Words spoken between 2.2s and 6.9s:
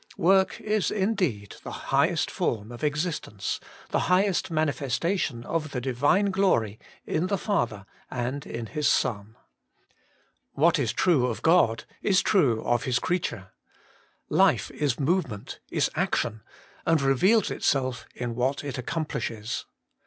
form of existence, the highest manifestation of the Divine glory